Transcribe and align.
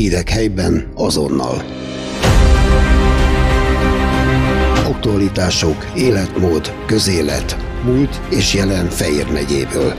Hírek 0.00 0.28
helyben 0.28 0.92
azonnal. 0.94 1.64
Aktualitások, 4.86 5.86
életmód, 5.96 6.72
közélet, 6.86 7.56
múlt 7.84 8.20
és 8.30 8.54
jelen 8.54 8.86
Fejér 8.86 9.26
megyéből. 9.32 9.94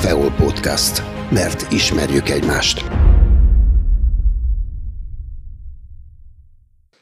Feol 0.00 0.30
Podcast. 0.30 1.02
Mert 1.30 1.72
ismerjük 1.72 2.28
egymást. 2.28 2.84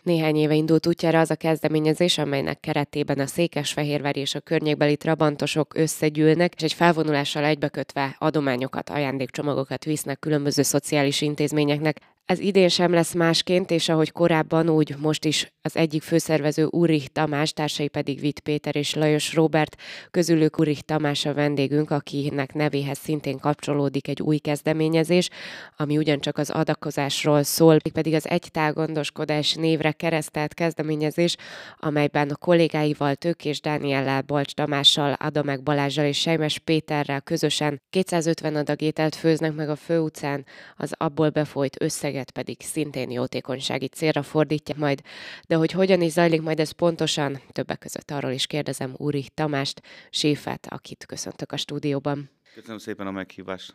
Néhány 0.06 0.36
éve 0.36 0.54
indult 0.54 0.86
útjára 0.86 1.20
az 1.20 1.30
a 1.30 1.36
kezdeményezés, 1.36 2.18
amelynek 2.18 2.60
keretében 2.60 3.18
a 3.18 3.26
Székesfehérvár 3.26 4.16
és 4.16 4.34
a 4.34 4.40
környékbeli 4.40 4.96
trabantosok 4.96 5.76
összegyűlnek, 5.76 6.54
és 6.54 6.62
egy 6.62 6.72
felvonulással 6.72 7.44
egybekötve 7.44 8.16
adományokat, 8.18 8.90
ajándékcsomagokat 8.90 9.84
visznek 9.84 10.18
különböző 10.18 10.62
szociális 10.62 11.20
intézményeknek. 11.20 12.00
Ez 12.26 12.38
idén 12.38 12.68
sem 12.68 12.92
lesz 12.92 13.14
másként, 13.14 13.70
és 13.70 13.88
ahogy 13.88 14.12
korábban, 14.12 14.68
úgy 14.68 14.94
most 14.98 15.24
is 15.24 15.52
az 15.62 15.76
egyik 15.76 16.02
főszervező 16.02 16.66
Urich 16.70 17.06
Tamás, 17.06 17.52
társai 17.52 17.88
pedig 17.88 18.20
Vitt 18.20 18.40
Péter 18.40 18.76
és 18.76 18.94
Lajos 18.94 19.34
Robert, 19.34 19.76
közülük 20.10 20.58
Urich 20.58 20.80
Tamás 20.80 21.26
a 21.26 21.34
vendégünk, 21.34 21.90
akinek 21.90 22.54
nevéhez 22.54 22.98
szintén 22.98 23.38
kapcsolódik 23.38 24.08
egy 24.08 24.22
új 24.22 24.38
kezdeményezés, 24.38 25.28
ami 25.76 25.96
ugyancsak 25.96 26.38
az 26.38 26.50
adakozásról 26.50 27.42
szól, 27.42 27.76
pedig 27.92 28.14
az 28.14 28.28
egytál 28.28 28.72
gondoskodás 28.72 29.54
névre 29.54 29.92
keresztelt 29.92 30.54
kezdeményezés, 30.54 31.36
amelyben 31.76 32.28
a 32.28 32.36
kollégáival 32.36 33.14
Tök 33.14 33.44
és 33.44 33.60
Dániellel 33.60 34.22
Balcs 34.22 34.54
Tamással, 34.54 35.12
Adamek 35.12 35.62
Balázsal 35.62 36.04
és 36.04 36.18
Sejmes 36.18 36.58
Péterrel 36.58 37.20
közösen 37.20 37.80
250 37.90 38.56
adag 38.56 38.82
ételt 38.82 39.14
főznek 39.14 39.54
meg 39.54 39.68
a 39.68 39.76
főutcán, 39.76 40.44
az 40.76 40.92
abból 40.96 41.30
befolyt 41.30 41.82
összeg 41.82 42.14
összeget 42.16 42.30
pedig 42.30 42.60
szintén 42.60 43.10
jótékonysági 43.10 43.88
célra 43.88 44.22
fordítja 44.22 44.74
majd, 44.78 45.00
de 45.46 45.54
hogy 45.54 45.72
hogyan 45.72 46.00
is 46.00 46.12
zajlik 46.12 46.42
majd 46.42 46.60
ez 46.60 46.70
pontosan, 46.70 47.40
többek 47.52 47.78
között 47.78 48.10
arról 48.10 48.30
is 48.30 48.46
kérdezem 48.46 48.94
Úri 48.96 49.28
Tamást, 49.34 49.82
séfet, 50.10 50.66
akit 50.70 51.06
köszöntök 51.06 51.52
a 51.52 51.56
stúdióban. 51.56 52.30
Köszönöm 52.54 52.78
szépen 52.78 53.06
a 53.06 53.10
meghívást. 53.10 53.74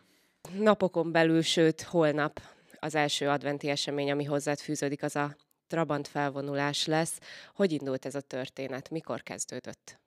Napokon 0.58 1.12
belül, 1.12 1.42
sőt 1.42 1.82
holnap 1.82 2.40
az 2.80 2.94
első 2.94 3.28
adventi 3.28 3.68
esemény, 3.68 4.10
ami 4.10 4.24
hozzád 4.24 4.58
fűződik, 4.58 5.02
az 5.02 5.16
a 5.16 5.36
Trabant 5.66 6.08
felvonulás 6.08 6.86
lesz. 6.86 7.18
Hogy 7.54 7.72
indult 7.72 8.06
ez 8.06 8.14
a 8.14 8.20
történet? 8.20 8.90
Mikor 8.90 9.22
kezdődött? 9.22 10.00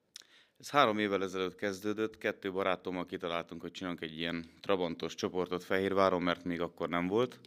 Ez 0.60 0.70
három 0.70 1.00
évvel 1.00 1.24
ezelőtt 1.24 1.56
kezdődött, 1.56 2.18
kettő 2.18 2.52
barátommal 2.52 3.06
kitaláltunk, 3.06 3.62
hogy 3.62 3.72
csinálunk 3.72 4.02
egy 4.02 4.18
ilyen 4.18 4.46
trabantos 4.62 5.16
csoportot 5.16 5.64
Fehérváron, 5.64 6.22
mert 6.22 6.44
még 6.44 6.62
akkor 6.62 6.90
nem 6.90 7.08
volt 7.08 7.40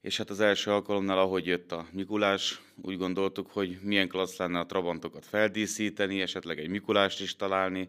és 0.00 0.16
hát 0.16 0.30
az 0.30 0.40
első 0.40 0.70
alkalomnál, 0.70 1.18
ahogy 1.18 1.46
jött 1.46 1.72
a 1.72 1.86
Mikulás, 1.92 2.60
úgy 2.82 2.96
gondoltuk, 2.96 3.50
hogy 3.50 3.78
milyen 3.82 4.08
klassz 4.08 4.36
lenne 4.36 4.58
a 4.58 4.66
trabantokat 4.66 5.26
feldíszíteni, 5.26 6.20
esetleg 6.20 6.58
egy 6.58 6.68
Mikulást 6.68 7.20
is 7.20 7.36
találni. 7.36 7.88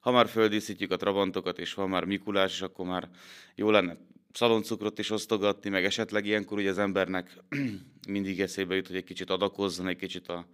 Ha 0.00 0.10
már 0.10 0.28
feldíszítjük 0.28 0.90
a 0.90 0.96
trabantokat, 0.96 1.58
és 1.58 1.74
van 1.74 1.88
már 1.88 2.04
Mikulás, 2.04 2.52
és 2.52 2.62
akkor 2.62 2.86
már 2.86 3.08
jó 3.54 3.70
lenne 3.70 3.96
szaloncukrot 4.32 4.98
is 4.98 5.10
osztogatni, 5.10 5.70
meg 5.70 5.84
esetleg 5.84 6.26
ilyenkor 6.26 6.58
ugye 6.58 6.70
az 6.70 6.78
embernek 6.78 7.36
mindig 8.08 8.40
eszébe 8.40 8.74
jut, 8.74 8.86
hogy 8.86 8.96
egy 8.96 9.04
kicsit 9.04 9.30
adakozzon, 9.30 9.86
egy 9.86 9.96
kicsit 9.96 10.28
a, 10.28 10.46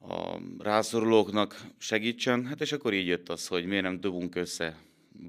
a 0.00 0.40
rászorulóknak 0.58 1.60
segítsen. 1.78 2.46
Hát 2.46 2.60
és 2.60 2.72
akkor 2.72 2.92
így 2.92 3.06
jött 3.06 3.28
az, 3.28 3.46
hogy 3.46 3.64
miért 3.64 3.82
nem 3.82 4.00
dobunk 4.00 4.34
össze 4.34 4.78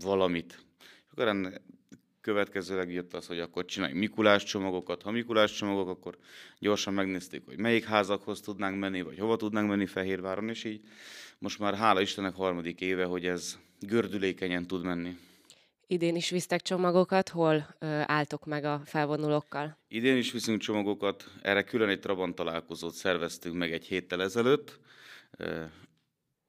valamit. 0.02 0.64
akkor 1.12 1.52
következőleg 2.22 2.92
jött 2.92 3.14
az, 3.14 3.28
hogy 3.28 3.40
akkor 3.40 3.66
csinálj 3.66 3.94
Mikulás 3.94 4.44
csomagokat. 4.44 5.02
Ha 5.02 5.12
Mikulás 5.12 5.52
csomagok, 5.52 5.90
akkor 5.90 6.18
gyorsan 6.60 6.94
megnézték, 6.94 7.46
hogy 7.46 7.58
melyik 7.58 7.84
házakhoz 7.84 8.42
tudnánk 8.42 8.80
menni, 8.80 9.02
vagy 9.02 9.20
hova 9.20 9.36
tudnánk 9.36 9.70
menni 9.70 9.86
Fehérváron, 9.86 10.50
és 10.50 10.64
így 10.64 10.82
most 11.40 11.60
már 11.60 11.76
hála 11.76 12.02
Istennek 12.02 12.36
harmadik 12.36 12.82
éve, 12.82 13.06
hogy 13.06 13.26
ez 13.26 13.58
gördülékenyen 13.80 14.68
tud 14.68 14.84
menni. 14.84 15.18
Idén 15.88 16.16
is 16.16 16.30
visztek 16.30 16.62
csomagokat, 16.62 17.30
hol 17.30 17.76
ö, 17.80 17.86
álltok 18.06 18.46
meg 18.46 18.64
a 18.64 18.82
felvonulókkal? 18.86 19.78
Idén 19.88 20.18
is 20.18 20.32
viszünk 20.32 20.62
csomagokat, 20.62 21.30
erre 21.42 21.64
külön 21.64 21.90
egy 21.90 22.00
Trabant 22.00 22.36
találkozót 22.36 22.94
szerveztünk 22.94 23.56
meg 23.56 23.72
egy 23.72 23.86
héttel 23.86 24.22
ezelőtt, 24.22 24.80
eh, 25.32 25.70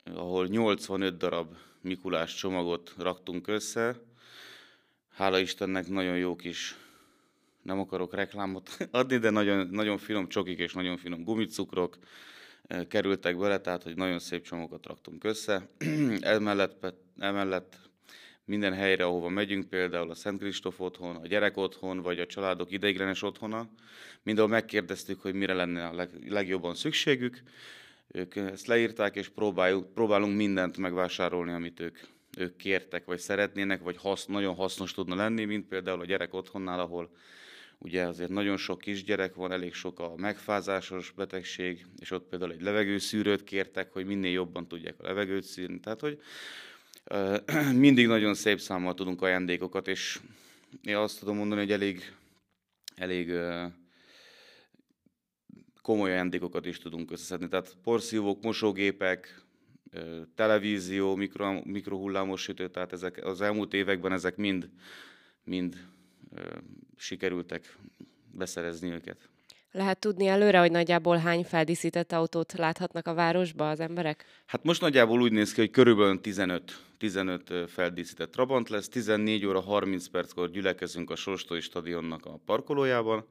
ahol 0.05 0.47
85 0.47 1.17
darab 1.17 1.55
Mikulás 1.81 2.35
csomagot 2.35 2.95
raktunk 2.99 3.49
össze, 3.49 4.01
hála 5.13 5.39
Istennek 5.39 5.89
nagyon 5.89 6.17
jó 6.17 6.37
kis, 6.37 6.77
nem 7.63 7.79
akarok 7.79 8.15
reklámot 8.15 8.77
adni, 8.91 9.19
de 9.19 9.31
nagyon, 9.31 9.69
nagyon 9.71 9.99
finom 9.99 10.29
csokik 10.29 10.59
és 10.59 10.73
nagyon 10.73 10.97
finom 10.97 11.25
gumicukrok 11.25 11.99
eh, 12.67 12.85
kerültek 12.85 13.39
bele, 13.39 13.61
tehát 13.61 13.83
hogy 13.83 13.97
nagyon 13.97 14.19
szép 14.19 14.45
csomagokat 14.45 14.87
raktunk 14.87 15.25
össze. 15.25 15.69
emellett, 16.21 16.95
emellett 17.19 17.77
minden 18.45 18.73
helyre, 18.73 19.05
ahova 19.05 19.29
megyünk, 19.29 19.69
például 19.69 20.11
a 20.11 20.15
Szent 20.15 20.41
Kristóf 20.41 20.81
otthon, 20.81 21.17
a 21.17 21.27
gyerek 21.27 21.57
otthon, 21.57 22.01
vagy 22.01 22.19
a 22.19 22.27
családok 22.27 22.71
ideiglenes 22.71 23.23
otthona, 23.23 23.69
mindenhol 24.23 24.53
megkérdeztük, 24.53 25.21
hogy 25.21 25.35
mire 25.35 25.55
lenne 25.55 25.87
a 25.87 25.95
leg, 25.95 26.11
legjobban 26.29 26.75
szükségük. 26.75 27.43
Ők 28.09 28.37
ezt 28.37 28.67
leírták, 28.67 29.17
és 29.17 29.29
próbáljuk, 29.29 29.95
próbálunk 29.95 30.37
mindent 30.37 30.77
megvásárolni, 30.77 31.53
amit 31.53 31.81
ők 31.81 31.99
ők 32.39 32.57
kértek, 32.57 33.05
vagy 33.05 33.19
szeretnének, 33.19 33.83
vagy 33.83 33.97
hasz, 33.97 34.27
nagyon 34.27 34.55
hasznos 34.55 34.93
tudna 34.93 35.15
lenni, 35.15 35.45
mint 35.45 35.69
például 35.69 36.01
a 36.01 36.05
gyerek 36.05 36.35
otthonnál, 36.35 36.81
ahol 36.81 37.11
ugye 37.79 38.07
azért 38.07 38.31
nagyon 38.31 38.57
sok 38.57 38.79
kisgyerek 38.79 39.35
van, 39.35 39.53
elég 39.53 39.75
sok 39.75 40.01
a 40.01 40.13
megfázásos 40.17 41.11
betegség, 41.11 41.87
és 41.99 42.11
ott 42.11 42.29
például 42.29 42.53
egy 42.53 42.63
levegőszűrőt 42.63 43.45
kértek, 43.45 43.93
hogy 43.93 44.07
minél 44.07 44.33
jobban 44.33 44.69
tudják 44.69 44.95
a 44.99 45.07
levegőt 45.07 45.45
szűrni. 45.45 45.81
Tehát, 45.81 46.01
hogy 46.01 46.21
mindig 47.85 48.07
nagyon 48.07 48.35
szép 48.35 48.61
számmal 48.61 48.95
tudunk 48.95 49.23
ajándékokat, 49.23 49.89
és 49.89 50.21
én 50.83 50.97
azt 50.97 51.19
tudom 51.19 51.37
mondani, 51.37 51.61
hogy 51.61 51.73
elég, 51.73 52.13
elég 52.95 53.33
komoly 55.83 56.11
ajándékokat 56.11 56.67
is 56.67 56.79
tudunk 56.79 57.11
összeszedni. 57.11 57.49
Tehát 57.49 57.77
porszívók, 57.83 58.43
mosógépek, 58.43 59.42
televízió, 60.35 61.15
mikro, 61.15 61.61
mikrohullámos 61.65 62.43
sütő, 62.43 62.69
tehát 62.69 62.93
ezek, 62.93 63.25
az 63.25 63.41
elmúlt 63.41 63.75
években 63.75 64.13
ezek 64.13 64.37
mind, 64.37 64.69
mind 65.45 65.87
sikerültek 66.97 67.77
beszerezni 68.31 68.91
őket. 68.91 69.29
Lehet 69.71 69.99
tudni 69.99 70.27
előre, 70.27 70.59
hogy 70.59 70.71
nagyjából 70.71 71.17
hány 71.17 71.45
feldíszített 71.45 72.13
autót 72.13 72.53
láthatnak 72.53 73.07
a 73.07 73.15
városba 73.15 73.71
az 73.71 73.81
emberek? 73.81 74.25
Hát 74.47 74.65
most 74.65 74.81
nagyjából 74.81 75.21
úgy 75.23 75.33
néz 75.33 75.53
ki, 75.53 75.61
hogy 75.61 75.71
körülbelül 75.71 76.21
15, 76.21 76.81
15 76.99 77.53
feldíszített 77.71 78.31
Trabant 78.31 78.69
lesz, 78.69 78.89
14 78.89 79.47
óra 79.47 79.61
30 79.61 80.07
perckor 80.07 80.51
gyülekezünk 80.51 81.11
a 81.11 81.17
Sostói 81.17 81.61
stadionnak 81.61 82.27
a 82.27 82.39
parkolójában, 82.45 83.25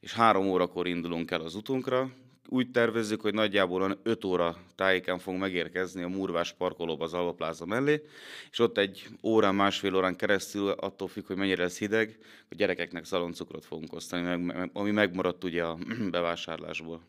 és 0.00 0.12
3 0.12 0.46
órakor 0.46 0.86
indulunk 0.86 1.30
el 1.30 1.40
az 1.40 1.54
utunkra, 1.54 2.10
úgy 2.50 2.70
tervezzük, 2.70 3.20
hogy 3.20 3.34
nagyjából 3.34 4.00
5 4.02 4.24
óra 4.24 4.56
tájéken 4.74 5.18
fogunk 5.18 5.42
megérkezni 5.42 6.02
a 6.02 6.08
Murvás 6.08 6.52
parkolóba 6.52 7.04
az 7.04 7.14
Alvapláza 7.14 7.66
mellé, 7.66 8.02
és 8.50 8.58
ott 8.58 8.78
egy 8.78 9.08
órán, 9.22 9.54
másfél 9.54 9.94
órán 9.94 10.16
keresztül, 10.16 10.68
attól 10.68 11.08
függ, 11.08 11.26
hogy 11.26 11.36
mennyire 11.36 11.62
lesz 11.62 11.78
hideg, 11.78 12.18
a 12.50 12.54
gyerekeknek 12.54 13.04
szaloncukrot 13.04 13.64
fogunk 13.64 13.92
osztani, 13.92 14.52
ami 14.72 14.90
megmaradt 14.90 15.44
ugye 15.44 15.64
a 15.64 15.78
bevásárlásból. 16.10 17.00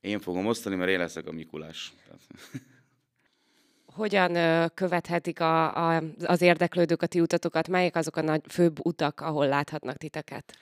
Én 0.00 0.20
fogom 0.20 0.46
osztani, 0.46 0.76
mert 0.76 0.90
én 0.90 0.98
leszek 0.98 1.26
a 1.26 1.32
Mikulás. 1.32 1.92
Hogyan 3.86 4.32
követhetik 4.74 5.40
a, 5.40 5.88
a, 5.96 6.02
az 6.24 6.40
érdeklődők 6.40 7.02
a 7.02 7.06
ti 7.06 7.20
utatokat? 7.20 7.68
Melyek 7.68 7.96
azok 7.96 8.16
a 8.16 8.22
nagy 8.22 8.42
főbb 8.48 8.86
utak, 8.86 9.20
ahol 9.20 9.46
láthatnak 9.46 9.96
titeket? 9.96 10.58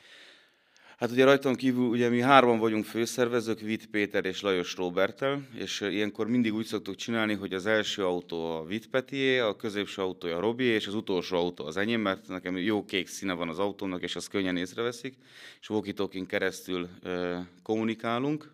Hát 0.98 1.10
ugye 1.10 1.24
rajtam 1.24 1.54
kívül 1.54 1.86
ugye 1.86 2.08
mi 2.08 2.20
hárman 2.20 2.58
vagyunk 2.58 2.84
főszervezők, 2.84 3.60
Vit 3.60 3.86
Péter 3.86 4.24
és 4.24 4.40
Lajos 4.40 4.76
Robertel, 4.76 5.48
és 5.54 5.80
ilyenkor 5.80 6.28
mindig 6.28 6.54
úgy 6.54 6.64
szoktuk 6.64 6.94
csinálni, 6.94 7.34
hogy 7.34 7.52
az 7.52 7.66
első 7.66 8.04
autó 8.04 8.56
a 8.56 8.64
Vit 8.64 8.88
Petié, 8.88 9.38
a 9.38 9.56
középső 9.56 10.02
autója 10.02 10.36
a 10.36 10.40
Robi, 10.40 10.64
és 10.64 10.86
az 10.86 10.94
utolsó 10.94 11.36
autó 11.36 11.64
az 11.64 11.76
enyém, 11.76 12.00
mert 12.00 12.28
nekem 12.28 12.56
jó 12.56 12.84
kék 12.84 13.06
színe 13.06 13.32
van 13.32 13.48
az 13.48 13.58
autónak, 13.58 14.02
és 14.02 14.16
azt 14.16 14.28
könnyen 14.28 14.56
észreveszik, 14.56 15.14
és 15.60 15.70
walkie 15.70 16.26
keresztül 16.26 16.88
e, 17.02 17.46
kommunikálunk. 17.62 18.50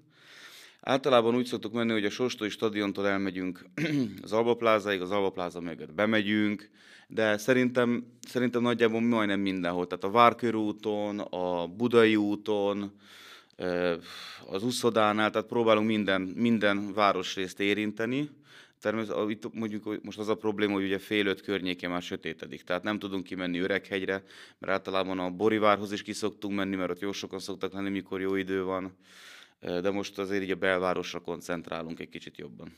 Általában 0.86 1.34
úgy 1.34 1.46
szoktuk 1.46 1.72
menni, 1.72 1.92
hogy 1.92 2.04
a 2.04 2.10
Sostói 2.10 2.48
stadiontól 2.48 3.08
elmegyünk 3.08 3.66
az 4.22 4.32
Alba 4.32 4.54
Plázáig, 4.54 5.00
az 5.00 5.10
Alba 5.10 5.30
Pláza 5.30 5.60
mögött 5.60 5.92
bemegyünk, 5.92 6.70
de 7.08 7.36
szerintem, 7.36 8.04
szerintem 8.28 8.62
nagyjából 8.62 9.00
majdnem 9.00 9.40
mindenhol. 9.40 9.86
Tehát 9.86 10.04
a 10.04 10.10
Várkörúton, 10.10 11.18
a 11.18 11.66
Budai 11.66 12.16
úton, 12.16 12.92
az 14.46 14.62
Uszodánál, 14.62 15.30
tehát 15.30 15.46
próbálunk 15.46 15.86
minden, 15.86 16.20
minden 16.20 16.92
városrészt 16.92 17.60
érinteni. 17.60 18.30
természetesen 18.80 19.30
itt 19.30 19.54
mondjuk 19.54 20.02
most 20.02 20.18
az 20.18 20.28
a 20.28 20.34
probléma, 20.34 20.72
hogy 20.72 20.84
ugye 20.84 20.98
fél 20.98 21.26
öt 21.26 21.40
környéke 21.40 21.88
már 21.88 22.02
sötétedik, 22.02 22.62
tehát 22.62 22.82
nem 22.82 22.98
tudunk 22.98 23.24
kimenni 23.24 23.58
Öreghegyre, 23.58 24.22
mert 24.58 24.72
általában 24.72 25.18
a 25.18 25.30
Borivárhoz 25.30 25.92
is 25.92 26.02
kiszoktunk 26.02 26.54
menni, 26.54 26.76
mert 26.76 26.90
ott 26.90 27.00
jó 27.00 27.12
sokan 27.12 27.38
szoktak 27.38 27.72
lenni, 27.72 27.90
mikor 27.90 28.20
jó 28.20 28.34
idő 28.34 28.64
van, 28.64 28.96
de 29.64 29.90
most 29.90 30.18
azért 30.18 30.42
így 30.42 30.50
a 30.50 30.54
belvárosra 30.54 31.20
koncentrálunk 31.20 32.00
egy 32.00 32.08
kicsit 32.08 32.38
jobban. 32.38 32.76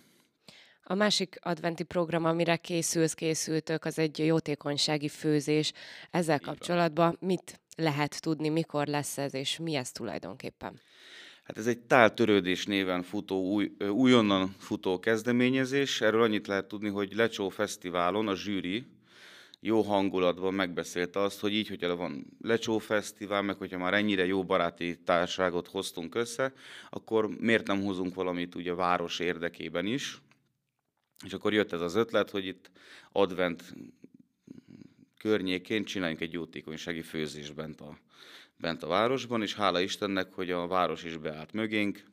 A 0.83 0.95
másik 0.95 1.39
adventi 1.41 1.83
program, 1.83 2.25
amire 2.25 2.57
készülsz, 2.57 3.15
készültök, 3.15 3.85
az 3.85 3.99
egy 3.99 4.19
jótékonysági 4.19 5.09
főzés. 5.09 5.73
Ezzel 6.11 6.41
kapcsolatban 6.41 7.17
mit 7.21 7.61
lehet 7.77 8.21
tudni, 8.21 8.49
mikor 8.49 8.87
lesz 8.87 9.19
ez, 9.19 9.35
és 9.35 9.59
mi 9.59 9.75
ez 9.75 9.93
tulajdonképpen? 9.93 10.81
Hát 11.43 11.59
ez 11.59 11.67
egy 11.67 11.79
táltörődés 11.79 12.67
néven 12.67 13.03
futó, 13.03 13.53
új, 13.53 13.73
újonnan 13.89 14.55
futó 14.59 14.99
kezdeményezés. 14.99 16.01
Erről 16.01 16.23
annyit 16.23 16.47
lehet 16.47 16.69
tudni, 16.69 16.89
hogy 16.89 17.15
Lecsó 17.15 17.49
Fesztiválon 17.49 18.29
a 18.29 18.35
zsűri 18.35 18.87
jó 19.61 19.83
hangulatban 19.83 20.55
megbeszélte 20.55 21.21
azt, 21.21 21.41
hogy 21.41 21.53
így, 21.53 21.69
hogyha 21.69 21.97
van 21.97 22.27
Lecsó 22.41 22.79
Fesztivál, 22.79 23.43
meg 23.43 23.57
hogyha 23.57 23.79
már 23.79 23.95
ennyire 23.95 24.27
jó 24.27 24.45
baráti 24.45 24.99
társágot 25.05 25.69
hoztunk 25.69 26.15
össze, 26.15 26.53
akkor 26.91 27.29
miért 27.29 27.67
nem 27.67 27.83
hozunk 27.83 28.15
valamit 28.15 28.55
ugye 28.55 28.71
a 28.73 28.75
város 28.75 29.19
érdekében 29.19 29.87
is. 29.87 30.21
És 31.25 31.33
akkor 31.33 31.53
jött 31.53 31.73
ez 31.73 31.81
az 31.81 31.95
ötlet, 31.95 32.31
hogy 32.31 32.47
itt 32.47 32.71
advent 33.13 33.75
környékén 35.19 35.85
csináljunk 35.85 36.21
egy 36.21 36.33
jótékonysági 36.33 37.03
főzést 37.03 37.55
bent 37.55 37.81
a, 37.81 37.99
bent 38.57 38.83
a 38.83 38.87
városban, 38.87 39.43
és 39.43 39.55
hála 39.55 39.81
Istennek, 39.81 40.33
hogy 40.33 40.51
a 40.51 40.67
város 40.67 41.05
is 41.05 41.17
beállt 41.17 41.53
mögénk, 41.53 42.05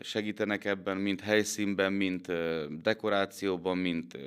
segítenek 0.00 0.64
ebben, 0.64 0.96
mint 0.96 1.20
helyszínben, 1.20 1.92
mint 1.92 2.32
dekorációban, 2.82 3.78
mint 3.78 4.18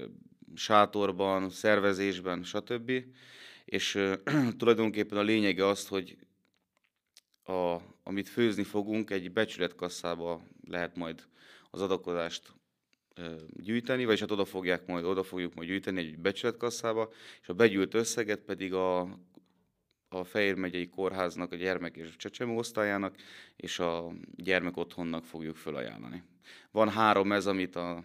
sátorban, 0.56 1.50
szervezésben, 1.50 2.44
stb. 2.44 2.92
És 3.66 4.00
tulajdonképpen 4.57 5.18
a 5.18 5.22
lényege 5.22 5.68
az, 5.68 5.88
hogy 5.88 6.18
a, 7.44 7.78
amit 8.04 8.30
főzni 8.30 8.63
fogunk, 8.63 9.10
egy 9.10 9.31
becsületkasszába 9.31 10.44
lehet 10.68 10.96
majd 10.96 11.28
az 11.69 11.81
adakozást 11.81 12.54
gyűjteni, 13.54 14.06
vagyis 14.06 14.19
hát 14.19 14.31
oda 14.31 14.46
fogják 14.46 14.86
majd, 14.86 15.06
oda 15.06 15.24
fogjuk 15.24 15.54
majd 15.54 15.68
gyűjteni 15.68 16.00
egy 16.00 16.19
becsületkasszába, 16.19 17.12
és 17.42 17.50
a 17.50 17.54
begyűlt 17.54 17.94
összeget 17.94 18.40
pedig 18.40 18.74
a, 18.74 19.00
a 20.10 20.24
Fehér 20.24 20.56
megyei 20.56 20.88
kórháznak, 20.90 21.52
a 21.52 21.56
gyermek 21.56 21.95
és 21.95 22.16
csecsemő 22.16 22.54
osztályának 22.54 23.16
és 23.56 23.80
a 23.80 24.13
gyermek 24.36 24.78
otthonnak 24.78 25.25
fogjuk 25.25 25.56
felajánlani. 25.56 26.24
Van 26.72 26.90
három 26.90 27.31
ez, 27.31 27.45
amit 27.45 27.75
a 27.75 28.04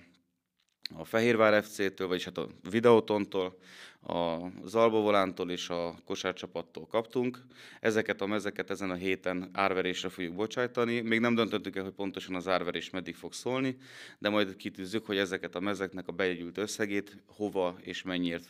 a 0.93 1.05
Fehérvár 1.05 1.65
FC-től, 1.65 2.09
vagyis 2.09 2.25
hát 2.25 2.39
a 2.39 2.49
Videotontól, 2.71 3.59
a 4.07 4.51
Zalbovolántól 4.65 5.51
és 5.51 5.69
a 5.69 5.95
kosárcsapattól 6.05 6.87
kaptunk. 6.87 7.39
Ezeket 7.81 8.21
a 8.21 8.27
mezeket 8.27 8.71
ezen 8.71 8.91
a 8.91 8.95
héten 8.95 9.51
árverésre 9.53 10.09
fogjuk 10.09 10.35
bocsájtani. 10.35 11.01
Még 11.01 11.21
nem 11.21 11.35
döntöttük 11.35 11.77
el, 11.77 11.83
hogy 11.83 11.93
pontosan 11.93 12.35
az 12.35 12.49
árverés 12.49 12.91
meddig 12.91 13.15
fog 13.15 13.33
szólni, 13.33 13.77
de 14.19 14.29
majd 14.29 14.57
kitűzzük, 14.57 15.07
hogy 15.07 15.17
ezeket 15.17 15.55
a 15.55 15.61
mezeknek 15.61 16.09
a 16.09 16.13
bejegyült 16.13 16.59
összegét 16.59 17.17
hova 17.27 17.77
és 17.81 18.03
mennyiért 18.03 18.49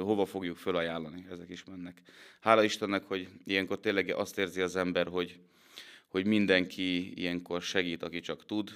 hova 0.00 0.24
fogjuk 0.24 0.56
felajánlani. 0.56 1.26
Ezek 1.30 1.48
is 1.48 1.64
mennek. 1.64 2.02
Hála 2.40 2.62
Istennek, 2.62 3.04
hogy 3.04 3.28
ilyenkor 3.44 3.80
tényleg 3.80 4.14
azt 4.16 4.38
érzi 4.38 4.60
az 4.60 4.76
ember, 4.76 5.06
hogy, 5.06 5.40
hogy 6.08 6.26
mindenki 6.26 7.20
ilyenkor 7.20 7.62
segít, 7.62 8.02
aki 8.02 8.20
csak 8.20 8.46
tud, 8.46 8.74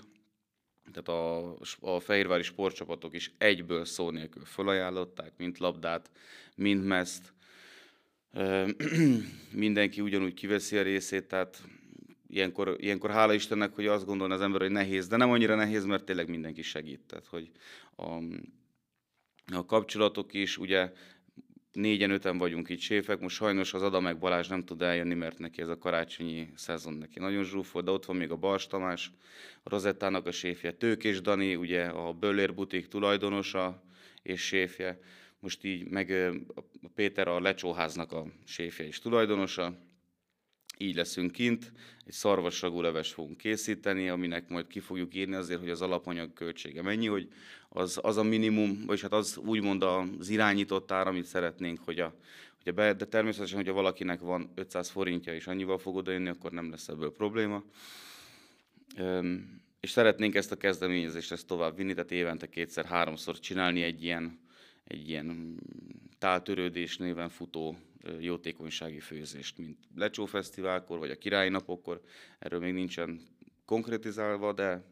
tehát 0.92 1.08
a, 1.08 1.54
a 1.80 2.00
fehérvári 2.00 2.42
sportcsapatok 2.42 3.14
is 3.14 3.32
egyből 3.38 3.84
szó 3.84 4.10
nélkül 4.10 4.44
felajánlották, 4.44 5.32
mint 5.36 5.58
labdát, 5.58 6.10
mint 6.56 6.86
meszt. 6.86 7.32
Mindenki 9.50 10.00
ugyanúgy 10.00 10.34
kiveszi 10.34 10.76
a 10.76 10.82
részét, 10.82 11.28
tehát 11.28 11.62
ilyenkor, 12.28 12.76
ilyenkor 12.78 13.10
hála 13.10 13.32
Istennek, 13.32 13.74
hogy 13.74 13.86
azt 13.86 14.04
gondolna 14.04 14.34
az 14.34 14.40
ember, 14.40 14.60
hogy 14.60 14.70
nehéz, 14.70 15.06
de 15.06 15.16
nem 15.16 15.30
annyira 15.30 15.54
nehéz, 15.54 15.84
mert 15.84 16.04
tényleg 16.04 16.28
mindenki 16.28 16.62
segít. 16.62 17.00
Tehát, 17.06 17.26
hogy 17.26 17.50
a, 17.96 18.22
a 19.54 19.64
kapcsolatok 19.64 20.34
is, 20.34 20.58
ugye 20.58 20.92
négyen, 21.72 22.10
öten 22.10 22.38
vagyunk 22.38 22.68
itt 22.68 22.78
séfek, 22.78 23.20
most 23.20 23.36
sajnos 23.36 23.74
az 23.74 23.82
Adamek 23.82 24.18
Balázs 24.18 24.48
nem 24.48 24.64
tud 24.64 24.82
eljönni, 24.82 25.14
mert 25.14 25.38
neki 25.38 25.62
ez 25.62 25.68
a 25.68 25.78
karácsonyi 25.78 26.48
szezon 26.54 26.94
neki 26.94 27.18
nagyon 27.18 27.44
zsúfolt, 27.44 27.84
de 27.84 27.90
ott 27.90 28.04
van 28.04 28.16
még 28.16 28.30
a 28.30 28.36
Bals 28.36 28.66
Tamás, 28.66 29.10
a 29.62 29.70
Rozettának 29.70 30.26
a 30.26 30.30
séfje, 30.30 30.72
Tőkés 30.72 31.20
Dani, 31.20 31.56
ugye 31.56 31.84
a 31.84 32.12
Böller 32.12 32.54
butik 32.54 32.88
tulajdonosa 32.88 33.82
és 34.22 34.40
séfje, 34.40 35.00
most 35.40 35.64
így 35.64 35.88
meg 35.88 36.10
a 36.82 36.88
Péter 36.94 37.28
a 37.28 37.40
Lecsóháznak 37.40 38.12
a 38.12 38.26
séfje 38.44 38.86
és 38.86 38.98
tulajdonosa, 38.98 39.78
így 40.78 40.94
leszünk 40.94 41.32
kint, 41.32 41.72
egy 42.06 42.12
szarvasragú 42.12 42.80
leves 42.80 43.12
fogunk 43.12 43.36
készíteni, 43.36 44.08
aminek 44.08 44.48
majd 44.48 44.66
ki 44.66 44.80
fogjuk 44.80 45.14
írni 45.14 45.34
azért, 45.34 45.60
hogy 45.60 45.70
az 45.70 45.82
alapanyag 45.82 46.32
költsége 46.32 46.82
mennyi, 46.82 47.06
hogy 47.06 47.28
az, 47.68 47.98
az 48.02 48.16
a 48.16 48.22
minimum, 48.22 48.82
vagy 48.86 49.00
hát 49.00 49.12
az 49.12 49.36
úgymond 49.36 49.82
az 49.82 50.28
irányított 50.28 50.92
ár, 50.92 51.06
amit 51.06 51.24
szeretnénk, 51.24 51.78
hogy 51.84 51.98
a, 52.00 52.14
hogy 52.62 52.72
a 52.72 52.72
be, 52.72 52.92
de 52.92 53.04
természetesen, 53.04 53.56
hogyha 53.56 53.72
valakinek 53.72 54.20
van 54.20 54.52
500 54.54 54.88
forintja 54.88 55.34
és 55.34 55.46
annyival 55.46 55.78
fog 55.78 55.96
odajönni, 55.96 56.28
akkor 56.28 56.50
nem 56.50 56.70
lesz 56.70 56.88
ebből 56.88 57.12
probléma. 57.12 57.62
Üm, 58.98 59.60
és 59.80 59.90
szeretnénk 59.90 60.34
ezt 60.34 60.52
a 60.52 60.56
kezdeményezést 60.56 61.32
ezt 61.32 61.46
tovább 61.46 61.76
vinni, 61.76 61.94
tehát 61.94 62.10
évente 62.10 62.48
kétszer-háromszor 62.48 63.38
csinálni 63.38 63.82
egy 63.82 64.04
ilyen, 64.04 64.38
egy 64.88 65.08
ilyen 65.08 65.58
táltörődés 66.18 66.96
néven 66.96 67.28
futó 67.28 67.76
jótékonysági 68.20 69.00
főzést, 69.00 69.58
mint 69.58 69.78
Lecsó 69.94 70.24
Fesztiválkor, 70.24 70.98
vagy 70.98 71.10
a 71.10 71.18
Királyi 71.18 71.48
Napokkor. 71.48 72.00
Erről 72.38 72.60
még 72.60 72.72
nincsen 72.72 73.20
konkrétizálva, 73.64 74.52
de 74.52 74.84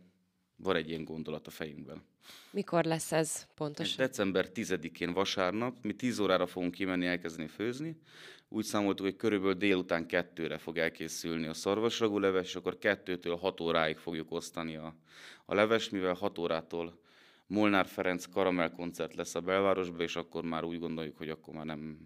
van 0.57 0.77
egy 0.77 0.89
ilyen 0.89 1.05
gondolat 1.05 1.47
a 1.47 1.51
fejünkben. 1.51 2.03
Mikor 2.51 2.85
lesz 2.85 3.13
ez 3.13 3.47
pontosan? 3.55 4.01
Ez 4.01 4.09
december 4.09 4.49
10-én 4.55 5.13
vasárnap, 5.13 5.77
mi 5.83 5.95
10 5.95 6.19
órára 6.19 6.47
fogunk 6.47 6.75
kimenni 6.75 7.07
elkezdeni 7.07 7.49
főzni. 7.49 8.01
Úgy 8.49 8.65
számoltuk, 8.65 9.07
hogy 9.07 9.17
körülbelül 9.17 9.55
délután 9.55 10.07
kettőre 10.07 10.59
fog 10.59 10.79
elkészülni 10.79 11.47
a 11.47 11.55
szarvasragú 11.55 12.19
leves, 12.19 12.47
és 12.47 12.57
akkor 12.57 12.79
kettőtől 12.79 13.37
6 13.37 13.61
óráig 13.61 13.97
fogjuk 13.97 14.33
osztani 14.33 14.77
a, 14.77 14.97
a 15.45 15.55
leves, 15.55 15.89
mivel 15.89 16.15
6 16.15 16.39
órától 16.39 17.01
Molnár 17.47 17.87
Ferenc 17.87 18.27
karamell 18.27 18.71
koncert 18.71 19.15
lesz 19.15 19.35
a 19.35 19.41
belvárosban, 19.41 20.01
és 20.01 20.17
akkor 20.17 20.45
már 20.45 20.65
úgy 20.65 20.79
gondoljuk, 20.79 21.19
hogy 21.19 21.29
akkor 21.29 21.55
már 21.55 21.65
nem, 21.65 21.99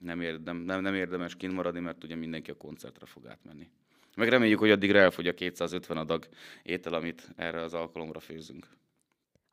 nem, 0.00 0.20
érdem, 0.20 0.56
nem, 0.56 0.80
nem 0.80 0.94
érdemes 0.94 1.36
kint 1.36 1.52
maradni, 1.52 1.80
mert 1.80 2.04
ugye 2.04 2.14
mindenki 2.14 2.50
a 2.50 2.56
koncertre 2.56 3.06
fog 3.06 3.26
átmenni. 3.26 3.70
Meg 4.16 4.28
reméljük, 4.28 4.58
hogy 4.58 4.70
addigra 4.70 4.98
elfogy 4.98 5.26
a 5.26 5.34
250 5.34 5.96
adag 5.96 6.28
étel, 6.62 6.94
amit 6.94 7.28
erre 7.36 7.62
az 7.62 7.74
alkalomra 7.74 8.20
főzünk. 8.20 8.66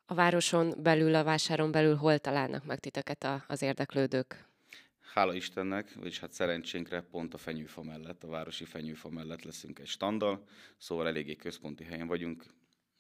A 0.06 0.14
városon 0.14 0.74
belül, 0.84 1.16
a 1.16 1.24
vásáron 1.24 1.72
belül 1.72 1.96
hol 1.96 2.20
találnak 2.20 2.66
meg 2.66 2.80
titeket 2.80 3.28
az 3.48 3.62
érdeklődők? 3.62 4.46
Hála 5.14 5.34
Istennek, 5.34 5.94
vagyis 5.94 6.20
hát 6.20 6.34
szerencsénkre 6.34 7.02
pont 7.02 7.34
a 7.34 7.38
fenyőfa 7.38 7.84
mellett, 7.84 8.24
a 8.24 8.28
városi 8.28 8.66
fenyőfa 8.66 9.10
mellett 9.10 9.44
leszünk 9.44 9.80
egy 9.80 9.88
standal, 9.88 10.44
szóval 10.78 11.08
eléggé 11.08 11.36
központi 11.36 11.84
helyen 11.84 12.08
vagyunk, 12.08 12.46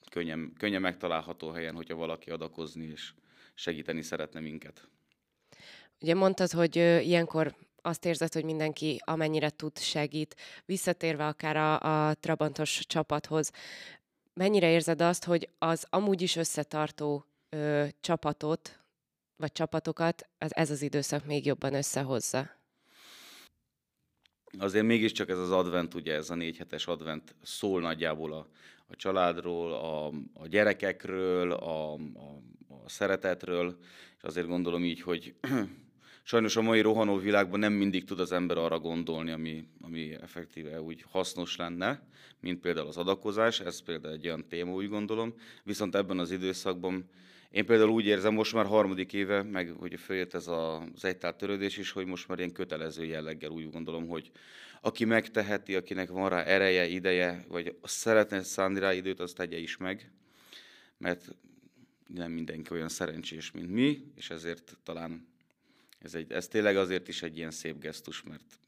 könnyen, 0.10 0.54
könnyen 0.58 0.82
megtalálható 0.82 1.50
helyen, 1.50 1.76
hogyha 1.76 1.96
valaki 1.96 2.30
adakozni 2.30 2.86
és 2.86 3.14
segíteni 3.54 4.02
szeretne 4.02 4.40
minket. 4.40 4.90
Ugye 6.02 6.16
mondtad, 6.16 6.52
hogy 6.52 6.76
ilyenkor 6.76 7.56
azt 7.82 8.06
érzed, 8.06 8.34
hogy 8.34 8.44
mindenki 8.44 9.02
amennyire 9.06 9.50
tud 9.50 9.78
segít, 9.78 10.36
visszatérve 10.66 11.28
akár 11.28 11.58
a, 11.58 11.80
a 12.10 12.14
Trabantos 12.14 12.86
csapathoz, 12.86 13.52
mennyire 14.34 14.70
érzed 14.70 15.02
azt, 15.02 15.24
hogy 15.24 15.50
az 15.58 15.86
amúgy 15.90 16.22
is 16.22 16.36
összetartó 16.36 17.26
ö, 17.50 17.86
csapatot, 18.00 18.80
vagy 19.36 19.52
csapatokat 19.52 20.30
ez 20.38 20.70
az 20.70 20.82
időszak 20.82 21.26
még 21.26 21.46
jobban 21.46 21.74
összehozza? 21.74 22.50
Azért 24.58 24.86
mégiscsak 24.86 25.30
ez 25.30 25.38
az 25.38 25.52
advent, 25.52 25.94
ugye 25.94 26.14
ez 26.14 26.30
a 26.30 26.36
négy 26.36 26.58
hetes 26.58 26.88
advent 26.88 27.36
szól 27.42 27.82
nagyjából 27.82 28.34
a, 28.34 28.48
a 28.88 28.96
családról, 28.96 29.74
a, 29.74 30.08
a 30.34 30.48
gyerekekről, 30.48 31.52
a, 31.52 31.94
a, 31.94 31.98
a 32.68 32.90
szeretetről, 32.90 33.78
és 34.18 34.24
azért 34.24 34.48
gondolom 34.48 34.84
így, 34.84 35.02
hogy 35.02 35.34
sajnos 36.24 36.56
a 36.56 36.62
mai 36.62 36.82
rohanó 36.82 37.18
világban 37.18 37.60
nem 37.60 37.74
mindig 37.74 38.04
tud 38.04 38.20
az 38.20 38.32
ember 38.32 38.58
arra 38.58 38.80
gondolni, 38.80 39.32
ami, 39.32 39.68
ami 39.82 40.14
effektíve 40.14 40.82
úgy 40.82 41.06
hasznos 41.10 41.56
lenne, 41.56 42.08
mint 42.40 42.60
például 42.60 42.88
az 42.88 42.98
adakozás, 42.98 43.60
ez 43.60 43.82
például 43.82 44.14
egy 44.14 44.26
olyan 44.26 44.48
téma, 44.48 44.72
úgy 44.72 44.90
gondolom, 44.90 45.34
viszont 45.64 45.96
ebben 45.96 46.20
az 46.20 46.32
időszakban 46.32 47.10
én 47.52 47.66
például 47.66 47.90
úgy 47.90 48.06
érzem, 48.06 48.34
most 48.34 48.54
már 48.54 48.66
harmadik 48.66 49.14
éve, 49.14 49.44
meg 49.44 49.70
hogy 49.70 50.00
följött 50.00 50.34
ez 50.34 50.48
az 50.48 51.06
egytál 51.06 51.36
törődés 51.36 51.78
is, 51.78 51.92
hogy 51.92 52.06
most 52.06 52.28
már 52.28 52.38
ilyen 52.38 52.52
kötelező 52.52 53.06
jelleggel 53.06 53.50
úgy 53.50 53.72
gondolom, 53.72 54.08
hogy 54.08 54.32
aki 54.82 55.06
megteheti, 55.06 55.76
akinek 55.76 56.10
van 56.10 56.30
rá 56.30 56.44
ereje, 56.44 56.86
ideje, 56.88 57.46
vagy 57.48 57.78
szeretne 57.84 58.44
szánni 58.44 58.80
rá 58.80 58.94
időt, 58.94 59.20
azt 59.20 59.36
tegye 59.36 59.58
is 59.58 59.78
meg, 59.78 60.12
mert 60.98 61.36
nem 62.08 62.32
mindenki 62.32 62.74
olyan 62.74 62.90
szerencsés, 62.90 63.52
mint 63.52 63.72
mi, 63.72 64.12
és 64.16 64.30
ezért 64.30 64.78
talán 64.84 65.28
ez, 66.00 66.16
egy, 66.16 66.32
ez 66.32 66.48
tényleg 66.48 66.78
azért 66.78 67.08
is 67.08 67.24
egy 67.24 67.38
ilyen 67.38 67.52
szép 67.52 67.80
gesztus, 67.80 68.24
mert 68.24 68.60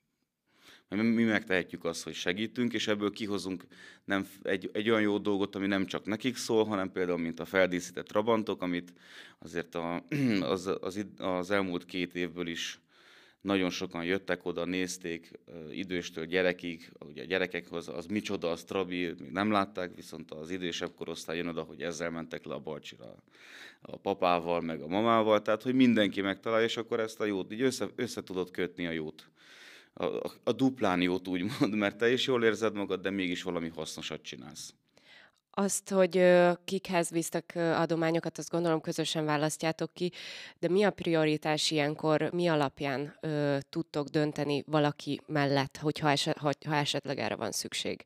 mi 0.89 1.23
megtehetjük 1.23 1.85
azt, 1.85 2.03
hogy 2.03 2.13
segítünk, 2.13 2.73
és 2.73 2.87
ebből 2.87 3.11
kihozunk 3.11 3.65
nem 4.05 4.27
egy, 4.41 4.69
egy 4.73 4.89
olyan 4.89 5.01
jó 5.01 5.17
dolgot, 5.17 5.55
ami 5.55 5.67
nem 5.67 5.85
csak 5.85 6.05
nekik 6.05 6.35
szól, 6.35 6.65
hanem 6.65 6.91
például, 6.91 7.17
mint 7.17 7.39
a 7.39 7.45
feldíszített 7.45 8.11
rabantok, 8.11 8.61
amit 8.61 8.93
azért 9.39 9.75
a, 9.75 10.03
az, 10.53 10.71
az, 10.81 11.05
az 11.17 11.51
elmúlt 11.51 11.85
két 11.85 12.15
évből 12.15 12.47
is 12.47 12.79
nagyon 13.41 13.69
sokan 13.69 14.03
jöttek 14.03 14.45
oda, 14.45 14.65
nézték 14.65 15.31
időstől 15.71 16.25
gyerekig, 16.25 16.91
ugye 16.99 17.21
a 17.21 17.25
gyerekekhoz 17.25 17.87
az 17.87 18.05
micsoda, 18.05 18.51
az 18.51 18.63
trabi, 18.63 19.13
még 19.19 19.31
nem 19.31 19.51
látták, 19.51 19.95
viszont 19.95 20.31
az 20.31 20.49
idősebb 20.49 20.95
korosztály 20.95 21.37
jön 21.37 21.47
oda, 21.47 21.61
hogy 21.61 21.81
ezzel 21.81 22.09
mentek 22.09 22.45
le 22.45 22.53
a 22.53 22.59
balcsira 22.59 23.15
a 23.81 23.97
papával, 23.97 24.61
meg 24.61 24.81
a 24.81 24.87
mamával, 24.87 25.41
tehát 25.41 25.63
hogy 25.63 25.73
mindenki 25.73 26.21
megtalálja, 26.21 26.65
és 26.65 26.77
akkor 26.77 26.99
ezt 26.99 27.19
a 27.19 27.25
jót, 27.25 27.51
így 27.51 27.61
össze, 27.61 27.87
össze 27.95 28.23
tudod 28.23 28.51
kötni 28.51 28.87
a 28.87 28.91
jót. 28.91 29.29
A, 30.01 30.05
a, 30.05 30.31
a 30.43 30.51
duplán 30.51 31.01
jót 31.01 31.27
úgymond, 31.27 31.75
mert 31.75 31.97
te 31.97 32.11
is 32.11 32.27
jól 32.27 32.43
érzed 32.43 32.73
magad, 32.73 33.01
de 33.01 33.09
mégis 33.09 33.43
valami 33.43 33.69
hasznosat 33.75 34.21
csinálsz. 34.21 34.73
Azt, 35.51 35.89
hogy 35.89 36.23
kikhez 36.65 37.09
visztek 37.09 37.53
adományokat, 37.55 38.37
azt 38.37 38.49
gondolom 38.49 38.81
közösen 38.81 39.25
választjátok 39.25 39.93
ki, 39.93 40.11
de 40.59 40.69
mi 40.69 40.83
a 40.83 40.91
prioritás 40.91 41.71
ilyenkor, 41.71 42.29
mi 42.33 42.47
alapján 42.47 43.17
ö, 43.21 43.57
tudtok 43.69 44.07
dönteni 44.07 44.63
valaki 44.67 45.21
mellett, 45.27 45.77
hogyha 45.77 46.09
eset, 46.09 46.37
ha 46.37 46.75
esetleg 46.75 47.19
erre 47.19 47.35
van 47.35 47.51
szükség? 47.51 48.05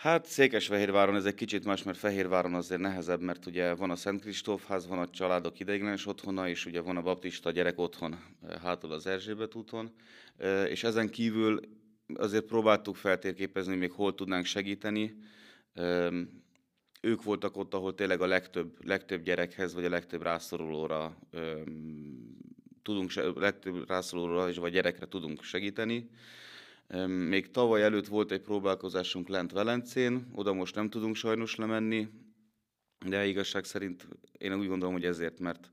Hát 0.00 0.26
Székesfehérváron 0.26 1.16
ez 1.16 1.24
egy 1.24 1.34
kicsit 1.34 1.64
más, 1.64 1.82
mert 1.82 1.98
Fehérváron 1.98 2.54
azért 2.54 2.80
nehezebb, 2.80 3.20
mert 3.20 3.46
ugye 3.46 3.74
van 3.74 3.90
a 3.90 3.96
Szent 3.96 4.20
Kristófház, 4.20 4.86
van 4.86 4.98
a 4.98 5.10
családok 5.10 5.60
ideiglenes 5.60 6.06
otthona, 6.06 6.48
és 6.48 6.66
ugye 6.66 6.80
van 6.80 6.96
a 6.96 7.02
baptista 7.02 7.50
gyerek 7.50 7.78
otthon, 7.78 8.18
hátul 8.62 8.92
az 8.92 9.06
Erzsébet 9.06 9.54
úton, 9.54 9.94
és 10.68 10.84
ezen 10.84 11.08
kívül 11.08 11.60
azért 12.14 12.44
próbáltuk 12.44 12.96
feltérképezni, 12.96 13.76
még 13.76 13.92
hol 13.92 14.14
tudnánk 14.14 14.44
segíteni, 14.44 15.16
ők 17.00 17.22
voltak 17.22 17.56
ott, 17.56 17.74
ahol 17.74 17.94
tényleg 17.94 18.20
a 18.20 18.26
legtöbb, 18.26 18.86
legtöbb 18.86 19.22
gyerekhez, 19.22 19.74
vagy 19.74 19.84
a 19.84 19.90
legtöbb 19.90 20.22
rászorulóra 20.22 21.18
tudunk, 22.82 23.12
legtöbb 23.34 23.88
rászorulóra 23.88 24.60
vagy 24.60 24.72
gyerekre 24.72 25.06
tudunk 25.06 25.42
segíteni. 25.42 26.10
Még 27.06 27.50
tavaly 27.50 27.82
előtt 27.82 28.06
volt 28.06 28.30
egy 28.30 28.40
próbálkozásunk 28.40 29.28
lent 29.28 29.52
Velencén, 29.52 30.26
oda 30.34 30.52
most 30.52 30.74
nem 30.74 30.90
tudunk 30.90 31.14
sajnos 31.14 31.54
lemenni, 31.54 32.08
de 33.06 33.26
igazság 33.26 33.64
szerint 33.64 34.08
én 34.38 34.58
úgy 34.58 34.66
gondolom, 34.66 34.94
hogy 34.94 35.04
ezért, 35.04 35.38
mert, 35.38 35.70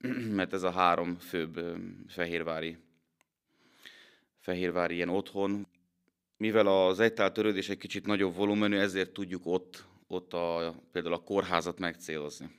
mert 0.38 0.52
ez 0.52 0.62
a 0.62 0.70
három 0.70 1.18
főbb 1.18 1.60
fehérvári, 2.08 2.76
fehérvári 4.38 4.94
ilyen 4.94 5.08
otthon, 5.08 5.66
mivel 6.36 6.66
az 6.66 7.00
egytál 7.00 7.32
törődés 7.32 7.68
egy 7.68 7.78
kicsit 7.78 8.06
nagyobb 8.06 8.34
volumenű, 8.34 8.76
ezért 8.76 9.12
tudjuk 9.12 9.46
ott, 9.46 9.84
ott 10.06 10.32
a, 10.32 10.74
például 10.92 11.14
a 11.14 11.22
kórházat 11.22 11.78
megcélozni. 11.78 12.50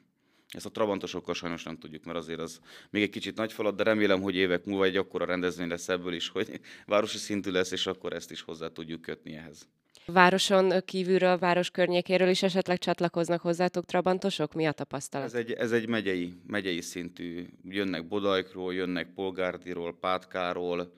Ezt 0.51 0.65
a 0.65 0.70
trabantosokkal 0.70 1.34
sajnos 1.34 1.63
nem 1.63 1.77
tudjuk, 1.77 2.03
mert 2.03 2.18
azért 2.18 2.39
az 2.39 2.60
még 2.89 3.01
egy 3.01 3.10
kicsit 3.10 3.36
nagy 3.36 3.53
falat, 3.53 3.75
de 3.75 3.84
remélem, 3.84 4.22
hogy 4.22 4.36
évek 4.36 4.65
múlva 4.65 4.84
egy 4.84 4.98
akkora 4.98 5.25
rendezvény 5.25 5.68
lesz 5.68 5.89
ebből 5.89 6.13
is, 6.13 6.29
hogy 6.29 6.60
városi 6.86 7.18
szintű 7.18 7.51
lesz, 7.51 7.72
és 7.72 7.88
akkor 7.88 8.13
ezt 8.13 8.32
is 8.32 8.41
hozzá 8.41 8.68
tudjuk 8.68 9.01
kötni 9.01 9.36
ehhez. 9.36 9.68
Városon 10.06 10.74
kívülről, 10.86 11.38
város 11.38 11.70
környékéről 11.70 12.29
is 12.29 12.44
esetleg 12.44 12.77
csatlakoznak 12.77 13.41
hozzátok 13.41 13.86
trabantosok? 13.86 14.53
Mi 14.53 14.65
a 14.65 14.72
tapasztalat? 14.72 15.27
Ez 15.27 15.34
egy, 15.34 15.51
ez 15.51 15.72
egy 15.72 15.88
megyei, 15.88 16.34
megyei 16.48 16.82
szintű. 16.82 17.48
Jönnek 17.63 18.08
Bodajkról, 18.08 18.74
jönnek 18.74 19.13
Polgárdiról, 19.13 19.98
Pátkáról, 20.00 20.94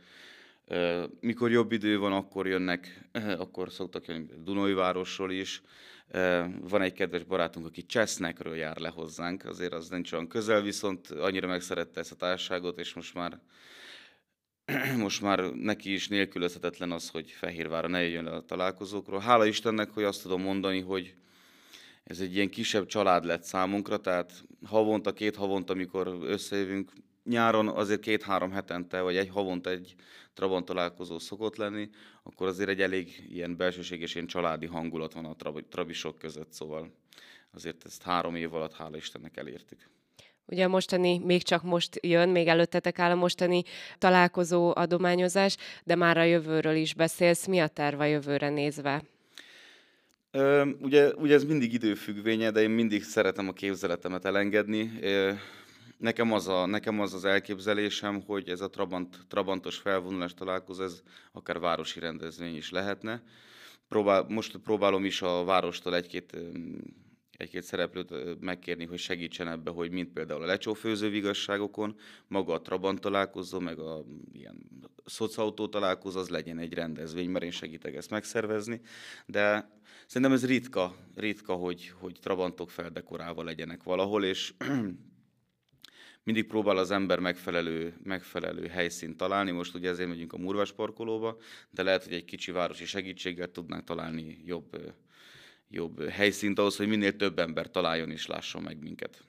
mikor 1.19 1.51
jobb 1.51 1.71
idő 1.71 1.97
van, 1.97 2.13
akkor 2.13 2.47
jönnek, 2.47 3.09
akkor 3.37 3.71
szoktak 3.71 4.05
jönni 4.05 4.25
Dunai 4.43 4.73
városról 4.73 5.31
is. 5.31 5.61
Van 6.61 6.81
egy 6.81 6.93
kedves 6.93 7.23
barátunk, 7.23 7.65
aki 7.65 7.85
Csesznekről 7.85 8.55
jár 8.55 8.77
le 8.77 8.89
hozzánk, 8.89 9.45
azért 9.45 9.73
az 9.73 9.89
nincs 9.89 10.11
olyan 10.11 10.27
közel, 10.27 10.61
viszont 10.61 11.09
annyira 11.09 11.47
megszerette 11.47 11.99
ezt 11.99 12.11
a 12.11 12.15
társaságot, 12.15 12.79
és 12.79 12.93
most 12.93 13.13
már 13.13 13.39
most 14.97 15.21
már 15.21 15.39
neki 15.53 15.93
is 15.93 16.07
nélkülözhetetlen 16.07 16.91
az, 16.91 17.09
hogy 17.09 17.31
Fehérvára 17.31 17.87
ne 17.87 18.01
jöjjön 18.01 18.25
a 18.25 18.41
találkozókról. 18.41 19.19
Hála 19.19 19.45
Istennek, 19.45 19.89
hogy 19.89 20.03
azt 20.03 20.21
tudom 20.21 20.41
mondani, 20.41 20.79
hogy 20.79 21.13
ez 22.03 22.19
egy 22.19 22.35
ilyen 22.35 22.49
kisebb 22.49 22.85
család 22.85 23.25
lett 23.25 23.43
számunkra, 23.43 23.97
tehát 23.97 24.43
havonta, 24.65 25.13
két 25.13 25.35
havonta, 25.35 25.73
amikor 25.73 26.17
összejövünk, 26.21 26.91
nyáron 27.23 27.67
azért 27.67 28.01
két-három 28.01 28.51
hetente, 28.51 29.01
vagy 29.01 29.17
egy 29.17 29.29
havonta 29.29 29.69
egy 29.69 29.95
Trabant 30.33 30.65
találkozó 30.65 31.19
szokott 31.19 31.55
lenni, 31.55 31.89
akkor 32.23 32.47
azért 32.47 32.69
egy 32.69 32.81
elég 32.81 33.27
ilyen 33.29 33.57
belsőséges, 33.57 34.15
ilyen 34.15 34.27
családi 34.27 34.65
hangulat 34.65 35.13
van 35.13 35.25
a 35.25 35.35
trabisok 35.69 36.17
között, 36.17 36.51
szóval 36.51 36.91
azért 37.53 37.85
ezt 37.85 38.03
három 38.03 38.35
év 38.35 38.53
alatt, 38.53 38.73
hála 38.73 38.97
Istennek 38.97 39.37
elértük. 39.37 39.89
Ugye 40.45 40.63
a 40.63 40.67
mostani, 40.67 41.17
még 41.17 41.43
csak 41.43 41.63
most 41.63 41.99
jön, 42.01 42.29
még 42.29 42.47
előttetek 42.47 42.99
áll 42.99 43.11
a 43.11 43.15
mostani 43.15 43.63
találkozó 43.97 44.71
adományozás, 44.75 45.57
de 45.83 45.95
már 45.95 46.17
a 46.17 46.23
jövőről 46.23 46.75
is 46.75 46.93
beszélsz. 46.93 47.45
Mi 47.45 47.59
a 47.59 47.67
terv 47.67 47.99
a 47.99 48.05
jövőre 48.05 48.49
nézve? 48.49 49.03
Ö, 50.31 50.65
ugye, 50.81 51.13
ugye 51.13 51.33
ez 51.33 51.43
mindig 51.43 51.73
időfüggvénye, 51.73 52.51
de 52.51 52.61
én 52.61 52.69
mindig 52.69 53.03
szeretem 53.03 53.47
a 53.47 53.53
képzeletemet 53.53 54.25
elengedni. 54.25 54.91
Nekem 56.01 56.31
az, 56.31 56.47
a, 56.47 56.65
nekem 56.65 56.99
az 56.99 57.13
az 57.13 57.25
elképzelésem, 57.25 58.21
hogy 58.21 58.49
ez 58.49 58.61
a 58.61 58.69
Trabant, 58.69 59.17
Trabantos 59.27 59.77
felvonulás 59.77 60.33
találkozó, 60.33 60.83
ez 60.83 61.01
akár 61.31 61.59
városi 61.59 61.99
rendezvény 61.99 62.55
is 62.55 62.71
lehetne. 62.71 63.23
Próbál, 63.87 64.25
most 64.29 64.57
próbálom 64.57 65.05
is 65.05 65.21
a 65.21 65.43
várostól 65.43 65.95
egy-két 65.95 66.37
egy-két 67.37 67.63
szereplőt 67.63 68.39
megkérni, 68.39 68.85
hogy 68.85 68.97
segítsen 68.97 69.47
ebbe, 69.47 69.71
hogy 69.71 69.91
mint 69.91 70.13
például 70.13 70.41
a 70.41 70.45
lecsófőző 70.45 71.09
vigasságokon, 71.09 71.95
maga 72.27 72.53
a 72.53 72.61
Trabant 72.61 72.99
találkozó, 72.99 73.59
meg 73.59 73.79
a 73.79 74.05
ilyen 74.33 74.69
szocautó 75.05 75.67
találkozó, 75.67 76.19
az 76.19 76.29
legyen 76.29 76.59
egy 76.59 76.73
rendezvény, 76.73 77.29
mert 77.29 77.43
én 77.43 77.51
segítek 77.51 77.95
ezt 77.95 78.09
megszervezni, 78.09 78.81
de 79.25 79.69
szerintem 80.07 80.35
ez 80.35 80.45
ritka, 80.45 80.95
ritka 81.15 81.53
hogy, 81.53 81.93
hogy 81.99 82.17
Trabantok 82.21 82.69
feldekorálva 82.69 83.43
legyenek 83.43 83.83
valahol, 83.83 84.23
és 84.23 84.53
mindig 86.23 86.47
próbál 86.47 86.77
az 86.77 86.91
ember 86.91 87.19
megfelelő, 87.19 87.93
megfelelő 88.03 88.67
helyszínt 88.67 89.17
találni. 89.17 89.51
Most 89.51 89.75
ugye 89.75 89.89
ezért 89.89 90.09
megyünk 90.09 90.33
a 90.33 90.37
Murvás 90.37 90.71
parkolóba, 90.71 91.37
de 91.69 91.83
lehet, 91.83 92.03
hogy 92.03 92.13
egy 92.13 92.25
kicsi 92.25 92.51
városi 92.51 92.85
segítséggel 92.85 93.51
tudnánk 93.51 93.83
találni 93.83 94.41
jobb, 94.45 94.93
jobb 95.69 96.09
helyszínt 96.09 96.59
ahhoz, 96.59 96.77
hogy 96.77 96.87
minél 96.87 97.15
több 97.15 97.39
ember 97.39 97.71
találjon 97.71 98.11
és 98.11 98.27
lásson 98.27 98.61
meg 98.61 98.79
minket. 98.79 99.23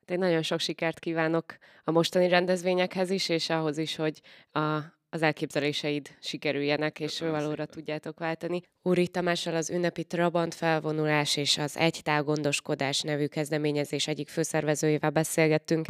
Hát 0.00 0.10
én 0.10 0.18
nagyon 0.18 0.42
sok 0.42 0.60
sikert 0.60 0.98
kívánok 0.98 1.56
a 1.84 1.90
mostani 1.90 2.28
rendezvényekhez 2.28 3.10
is, 3.10 3.28
és 3.28 3.50
ahhoz 3.50 3.78
is, 3.78 3.96
hogy 3.96 4.20
a 4.52 4.78
az 5.14 5.22
elképzeléseid 5.22 6.08
sikerüljenek, 6.20 7.00
és 7.00 7.10
Köszönöm 7.10 7.32
valóra 7.32 7.50
szépen. 7.50 7.68
tudjátok 7.70 8.18
váltani. 8.18 8.62
Úri 8.82 9.08
Tamással 9.08 9.54
az 9.54 9.70
ünnepi 9.70 10.04
Trabant 10.04 10.54
felvonulás 10.54 11.36
és 11.36 11.58
az 11.58 11.76
Egytál 11.76 12.22
gondoskodás 12.22 13.00
nevű 13.00 13.26
kezdeményezés 13.26 14.06
egyik 14.06 14.28
főszervezőjével 14.28 15.10
beszélgettünk. 15.10 15.86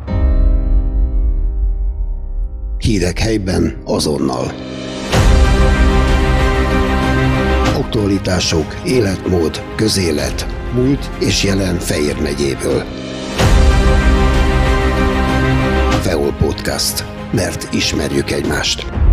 Hírek 2.79 3.19
helyben 3.19 3.83
azonnal. 3.85 4.53
Aktualitások, 7.75 8.75
életmód, 8.87 9.63
közélet, 9.77 10.47
múlt 10.73 11.11
és 11.21 11.45
jelen 11.45 11.79
Fejér 11.79 12.21
megyéből. 12.21 12.83
Feol 16.03 16.33
Podcast. 16.33 17.05
Mert 17.33 17.73
ismerjük 17.73 18.31
egymást. 18.31 19.04